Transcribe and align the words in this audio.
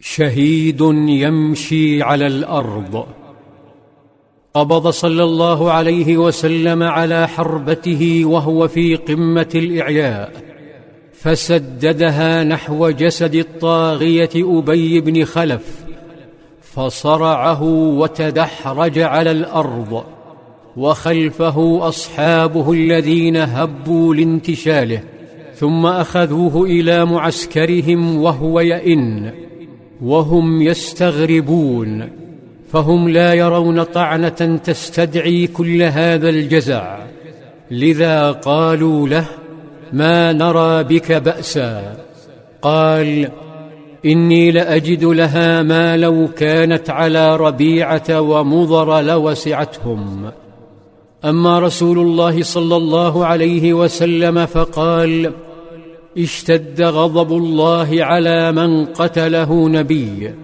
شهيد 0.00 0.80
يمشي 1.08 2.02
على 2.02 2.26
الأرض. 2.26 3.06
قبض 4.54 4.88
صلى 4.88 5.24
الله 5.24 5.72
عليه 5.72 6.16
وسلم 6.16 6.82
على 6.82 7.28
حربته 7.28 8.24
وهو 8.24 8.68
في 8.68 8.96
قمة 8.96 9.48
الإعياء 9.54 10.32
فسددها 11.12 12.44
نحو 12.44 12.90
جسد 12.90 13.34
الطاغية 13.34 14.30
أبي 14.36 15.00
بن 15.00 15.24
خلف 15.24 15.84
فصرعه 16.62 17.62
وتدحرج 17.62 18.98
على 18.98 19.30
الأرض 19.30 20.04
وخلفه 20.76 21.88
أصحابه 21.88 22.72
الذين 22.72 23.36
هبوا 23.36 24.14
لانتشاله 24.14 25.02
ثم 25.54 25.86
أخذوه 25.86 26.66
إلى 26.66 27.04
معسكرهم 27.04 28.22
وهو 28.22 28.60
يئن. 28.60 29.47
وهم 30.02 30.62
يستغربون 30.62 32.08
فهم 32.72 33.08
لا 33.08 33.34
يرون 33.34 33.82
طعنة 33.82 34.60
تستدعي 34.64 35.46
كل 35.46 35.82
هذا 35.82 36.28
الجزع. 36.28 36.98
لذا 37.70 38.30
قالوا 38.30 39.08
له 39.08 39.24
ما 39.92 40.32
نرى 40.32 40.84
بك 40.84 41.12
بأسا 41.12 41.96
قال 42.62 43.28
إني 44.06 44.50
لأجد 44.50 45.04
لها 45.04 45.62
ما 45.62 45.96
لو 45.96 46.28
كانت 46.36 46.90
على 46.90 47.36
ربيعة 47.36 48.20
ومضر 48.20 49.00
لوسعتهم 49.00 50.30
أما 51.24 51.58
رسول 51.58 51.98
الله 51.98 52.42
صلى 52.42 52.76
الله 52.76 53.26
عليه 53.26 53.74
وسلم 53.74 54.46
فقال 54.46 55.32
اشتد 56.16 56.82
غضب 56.82 57.32
الله 57.32 58.04
على 58.04 58.52
من 58.52 58.84
قتله 58.84 59.68
نبي 59.68 60.34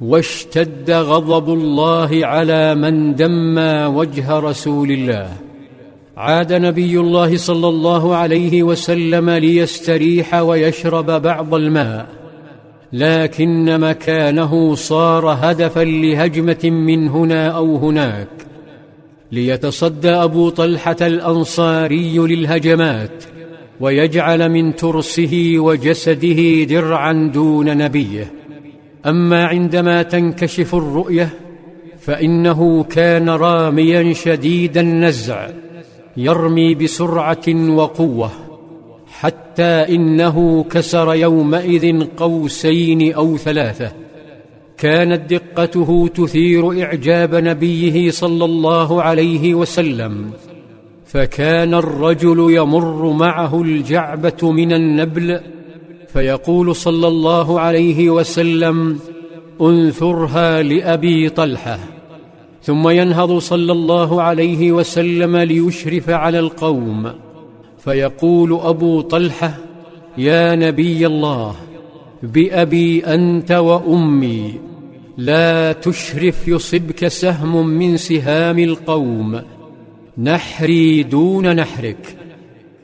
واشتد 0.00 0.90
غضب 0.90 1.52
الله 1.52 2.26
على 2.26 2.74
من 2.74 3.14
دمى 3.14 3.84
وجه 3.84 4.38
رسول 4.38 4.90
الله. 4.90 5.28
عاد 6.16 6.52
نبي 6.52 7.00
الله 7.00 7.36
صلى 7.36 7.68
الله 7.68 8.16
عليه 8.16 8.62
وسلم 8.62 9.30
ليستريح 9.30 10.34
ويشرب 10.34 11.22
بعض 11.22 11.54
الماء 11.54 12.06
لكن 12.92 13.80
مكانه 13.80 14.74
صار 14.74 15.26
هدفا 15.26 15.80
لهجمة 15.80 16.64
من 16.64 17.08
هنا 17.08 17.48
أو 17.48 17.76
هناك. 17.76 18.28
ليتصدى 19.32 20.10
أبو 20.10 20.48
طلحة 20.48 20.96
الأنصاري 21.00 22.18
للهجمات 22.18 23.24
ويجعل 23.80 24.48
من 24.48 24.76
ترسه 24.76 25.54
وجسده 25.56 26.64
درعا 26.64 27.30
دون 27.34 27.76
نبيه. 27.76 28.32
أما 29.06 29.46
عندما 29.46 30.02
تنكشف 30.02 30.74
الرؤية 30.74 31.30
فإنه 31.98 32.84
كان 32.84 33.28
راميا 33.28 34.12
شديد 34.12 34.78
النزع 34.78 35.48
يرمي 36.16 36.74
بسرعة 36.74 37.46
وقوة 37.48 38.30
حتى 39.06 39.62
إنه 39.62 40.64
كسر 40.70 41.14
يومئذ 41.14 42.04
قوسين 42.16 43.14
أو 43.14 43.36
ثلاثة. 43.36 43.92
كانت 44.78 45.34
دقته 45.34 46.08
تثير 46.14 46.82
إعجاب 46.82 47.34
نبيه 47.34 48.10
صلى 48.10 48.44
الله 48.44 49.02
عليه 49.02 49.54
وسلم. 49.54 50.30
فكان 51.12 51.74
الرجل 51.74 52.46
يمر 52.50 53.12
معه 53.12 53.62
الجعبة 53.62 54.52
من 54.52 54.72
النبل 54.72 55.40
فيقول 56.12 56.76
صلى 56.76 57.08
الله 57.08 57.60
عليه 57.60 58.10
وسلم 58.10 58.98
انثرها 59.60 60.62
لأبي 60.62 61.28
طلحة. 61.28 61.78
ثم 62.62 62.88
ينهض 62.88 63.38
صلى 63.38 63.72
الله 63.72 64.22
عليه 64.22 64.72
وسلم 64.72 65.36
ليشرف 65.36 66.10
على 66.10 66.38
القوم. 66.38 67.12
فيقول 67.78 68.60
أبو 68.62 69.00
طلحة 69.00 69.54
يا 70.18 70.54
نبي 70.54 71.06
الله 71.06 71.54
بأبي 72.22 73.04
أنت 73.04 73.52
وأمي 73.52 74.54
لا 75.18 75.72
تشرف 75.72 76.48
يصبك 76.48 77.08
سهم 77.08 77.66
من 77.66 77.96
سهام 77.96 78.58
القوم. 78.58 79.40
نحري 80.18 81.02
دون 81.02 81.56
نحرك 81.56 82.16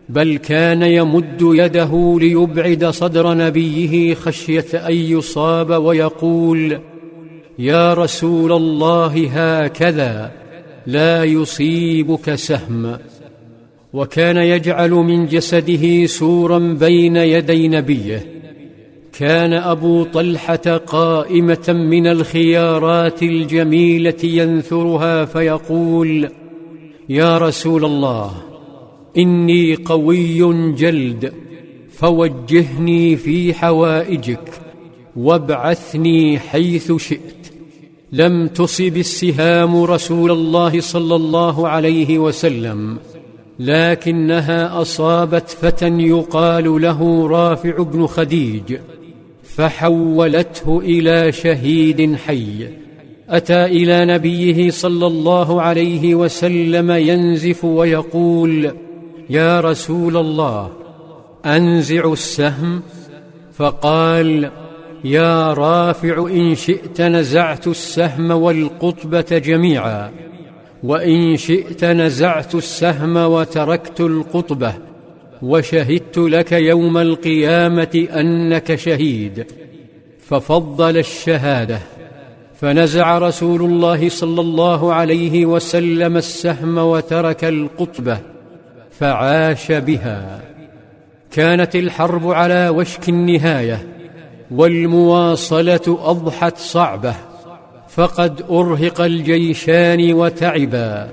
بل 0.09 0.37
كان 0.37 0.82
يمد 0.82 1.38
يده 1.41 2.19
ليبعد 2.20 2.84
صدر 2.84 3.34
نبيه 3.34 4.14
خشية 4.14 4.66
أن 4.75 4.94
يصاب 4.94 5.70
ويقول 5.84 6.78
يا 7.59 7.94
رسول 7.94 8.53
الله 8.53 9.31
هكذا 9.32 10.32
لا 10.87 11.25
يصيبك 11.25 12.34
سهم. 12.34 12.97
وكان 13.93 14.37
يجعل 14.37 14.91
من 14.91 15.26
جسده 15.26 16.06
سورا 16.06 16.58
بين 16.58 17.16
يدي 17.16 17.69
نبيه. 17.69 18.26
كان 19.19 19.53
أبو 19.53 20.04
طلحة 20.04 20.76
قائمة 20.87 21.69
من 21.69 22.06
الخيارات 22.06 23.22
الجميلة 23.22 24.25
ينثرها 24.25 25.25
فيقول 25.25 26.28
يا 27.09 27.39
رسول 27.39 27.84
الله 27.84 28.33
إني 29.17 29.75
قوي 29.75 30.72
جلد 30.72 31.33
فوجهني 31.93 33.17
في 33.17 33.55
حوائجك 33.55 34.50
وابعثني 35.17 36.39
حيث 36.39 36.93
شئت. 36.93 37.47
لم 38.12 38.47
تصب 38.47 38.97
السهام 38.97 39.83
رسول 39.83 40.31
الله 40.31 40.81
صلى 40.81 41.15
الله 41.15 41.69
عليه 41.69 42.19
وسلم 42.19 42.99
لكنها 43.59 44.81
أصابت 44.81 45.50
فتى 45.50 45.88
يقال 45.88 46.83
له 46.83 47.28
رافع 47.28 47.83
بن 47.83 48.06
خديج 48.06 48.78
فحولته 49.43 50.81
إلى 50.84 51.33
شهيد 51.33 52.17
حي. 52.17 52.69
أتى 53.31 53.64
إلى 53.64 54.04
نبيه 54.04 54.70
صلى 54.70 55.06
الله 55.06 55.62
عليه 55.62 56.14
وسلم 56.14 56.91
ينزف 56.91 57.64
ويقول 57.64 58.70
يا 59.31 59.60
رسول 59.60 60.16
الله 60.16 60.70
أنزع 61.47 62.12
السهم. 62.12 62.82
فقال 63.53 64.50
يا 65.04 65.53
رافع 65.53 66.26
إن 66.31 66.54
شئت 66.54 67.00
نزعت 67.00 67.66
السهم 67.66 68.31
والقطبة 68.31 69.38
جميعا 69.38 70.10
وإن 70.82 71.37
شئت 71.37 71.84
نزعت 71.84 72.54
السهم 72.54 73.16
وتركت 73.16 74.00
القطبة 74.00 74.75
وشهدت 75.43 76.19
لك 76.19 76.53
يوم 76.53 76.98
القيامة 76.98 78.06
أنك 78.10 78.75
شهيد 78.75 79.47
ففضل 80.20 80.97
الشهادة. 80.97 81.95
فنزع 82.61 83.19
رسول 83.19 83.62
الله 83.62 84.09
صلى 84.09 84.41
الله 84.41 84.94
عليه 84.94 85.47
وسلم 85.47 86.17
السهم 86.17 86.78
وترك 86.78 87.44
القطبة 87.44 88.19
فعاش 88.91 89.72
بها. 89.72 90.41
كانت 91.31 91.77
الحرب 91.77 92.31
على 92.31 92.69
وشك 92.69 93.09
النهاية 93.09 93.87
والمواصلة 94.50 95.81
أضحت 95.87 96.59
صعبة 96.59 97.15
فقد 97.89 98.43
أرهق 98.50 99.00
الجيشان 99.00 100.12
وتعبا. 100.12 101.09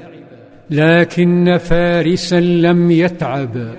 لكن 0.70 1.58
فارسا 1.58 2.40
لم 2.40 2.92
يتعب 2.92 3.74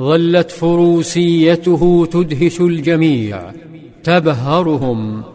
ظلت 0.00 0.50
فروسيته 0.50 2.06
تدهش 2.12 2.60
الجميع 2.60 3.42
تبهرهم. 4.04 5.33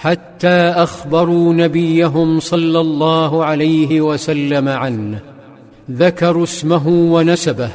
حتى 0.00 0.48
أخبروا 0.76 1.54
نبيهم 1.54 2.40
صلى 2.40 2.80
الله 2.80 3.44
عليه 3.44 4.00
وسلم 4.00 4.68
عنه. 4.68 5.20
ذكروا 5.90 6.44
اسمه 6.44 6.88
ونسبه 6.88 7.70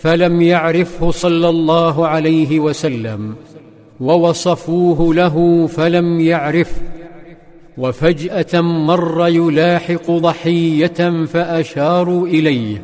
فلم 0.00 0.42
يعرفه 0.42 1.10
صلى 1.10 1.48
الله 1.48 2.06
عليه 2.06 2.60
وسلم. 2.60 3.34
ووصفوه 4.00 5.14
له 5.14 5.66
فلم 5.66 6.20
يعرفه 6.20 6.80
وفجأة 7.78 8.60
مر 8.60 9.28
يلاحق 9.28 10.10
ضحية 10.10 11.24
فأشاروا 11.24 12.26
إليه. 12.26 12.82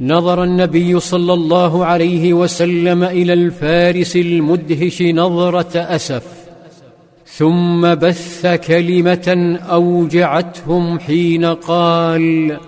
نظر 0.00 0.44
النبي 0.44 1.00
صلى 1.00 1.32
الله 1.32 1.84
عليه 1.84 2.32
وسلم 2.32 3.04
إلى 3.04 3.32
الفارس 3.32 4.16
المدهش 4.16 5.02
نظرة 5.02 5.78
أسف. 5.78 6.41
ثم 7.36 7.94
بث 7.94 8.46
كلمة 8.66 9.58
أوجعتهم 9.70 10.98
حين 10.98 11.44
قال 11.44 12.58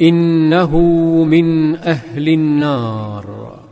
إنه 0.00 0.78
من 1.24 1.76
أهل 1.76 2.28
النار. 2.28 3.63